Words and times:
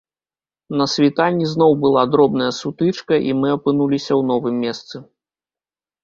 На 0.79 0.85
світанні 0.93 1.45
зноў 1.49 1.75
была 1.83 2.05
дробная 2.13 2.47
сутычка, 2.59 3.13
і 3.31 3.35
мы 3.41 3.47
апынуліся 3.57 4.13
ў 4.19 4.27
новым 4.31 4.55
месцы. 4.63 4.95